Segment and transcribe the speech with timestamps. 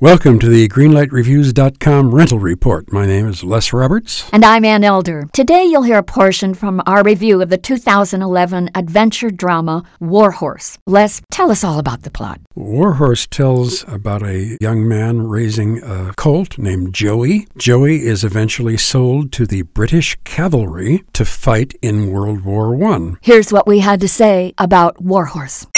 [0.00, 2.92] Welcome to the GreenlightReviews.com rental report.
[2.92, 4.28] My name is Les Roberts.
[4.32, 5.28] And I'm Ann Elder.
[5.32, 10.78] Today you'll hear a portion from our review of the 2011 adventure drama War Horse.
[10.88, 12.40] Les, tell us all about the plot.
[12.56, 17.46] War Horse tells about a young man raising a colt named Joey.
[17.56, 23.14] Joey is eventually sold to the British cavalry to fight in World War I.
[23.22, 25.68] Here's what we had to say about War Horse.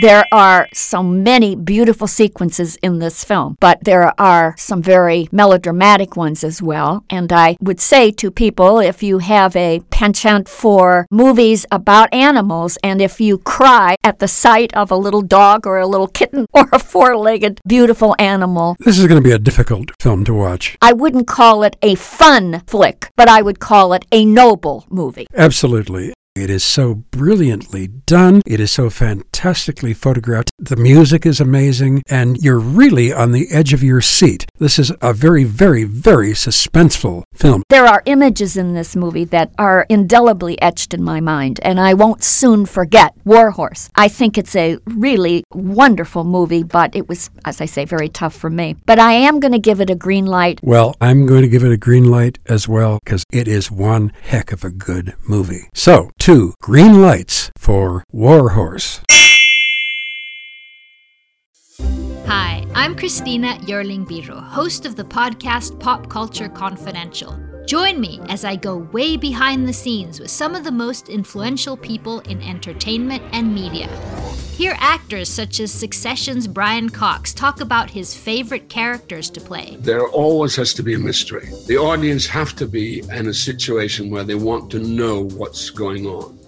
[0.00, 6.16] There are so many beautiful sequences in this film, but there are some very melodramatic
[6.16, 7.04] ones as well.
[7.10, 12.78] And I would say to people if you have a penchant for movies about animals,
[12.84, 16.46] and if you cry at the sight of a little dog or a little kitten
[16.54, 20.32] or a four legged beautiful animal, This is going to be a difficult film to
[20.32, 20.78] watch.
[20.80, 25.26] I wouldn't call it a fun flick, but I would call it a noble movie.
[25.34, 26.14] Absolutely.
[26.38, 28.42] It is so brilliantly done.
[28.46, 30.52] It is so fantastically photographed.
[30.56, 34.46] The music is amazing, and you're really on the edge of your seat.
[34.58, 37.62] This is a very, very, very suspenseful film.
[37.68, 41.94] There are images in this movie that are indelibly etched in my mind, and I
[41.94, 43.90] won't soon forget War Horse.
[43.94, 48.34] I think it's a really wonderful movie, but it was, as I say, very tough
[48.34, 48.76] for me.
[48.86, 50.60] But I am going to give it a green light.
[50.62, 54.12] Well, I'm going to give it a green light as well because it is one
[54.22, 55.68] heck of a good movie.
[55.74, 59.00] So, two green lights for War Horse.
[62.78, 67.36] I'm Christina Yerling Biro, host of the podcast Pop Culture Confidential.
[67.66, 71.76] Join me as I go way behind the scenes with some of the most influential
[71.76, 73.88] people in entertainment and media.
[74.52, 79.76] Hear actors such as Succession's Brian Cox talk about his favorite characters to play.
[79.80, 81.48] There always has to be a mystery.
[81.66, 86.06] The audience have to be in a situation where they want to know what's going
[86.06, 86.37] on.